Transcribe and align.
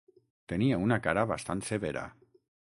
Tenia 0.53 0.79
una 0.85 0.97
cara 1.09 1.27
bastant 1.35 1.63
severa. 1.71 2.09